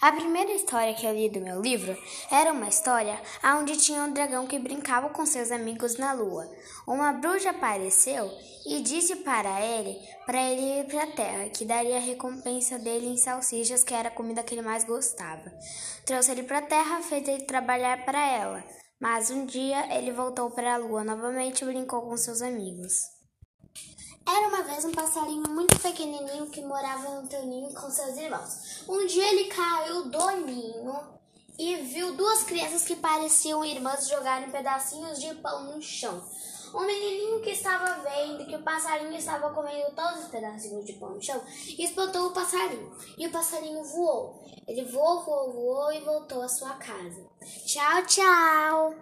[0.00, 1.94] A primeira história que eu li do meu livro
[2.30, 6.50] era uma história onde tinha um dragão que brincava com seus amigos na lua.
[6.86, 8.30] Uma bruxa apareceu
[8.64, 13.08] e disse para ele para ele ir para a terra, que daria a recompensa dele
[13.08, 15.52] em salsichas, que era a comida que ele mais gostava.
[16.06, 18.64] Trouxe ele para a terra, fez ele trabalhar para ela.
[18.98, 23.19] Mas um dia ele voltou para a lua novamente e brincou com seus amigos.
[24.26, 28.84] Era uma vez um passarinho muito pequenininho que morava no seu ninho com seus irmãos.
[28.88, 31.20] Um dia ele caiu do ninho
[31.58, 36.22] e viu duas crianças que pareciam irmãs jogarem pedacinhos de pão no chão.
[36.72, 41.10] O menininho que estava vendo que o passarinho estava comendo todos os pedacinhos de pão
[41.10, 41.42] no chão
[41.78, 42.96] espantou o passarinho.
[43.18, 44.44] E o passarinho voou.
[44.68, 47.26] Ele voou, voou, voou e voltou à sua casa.
[47.66, 48.94] Tchau, tchau!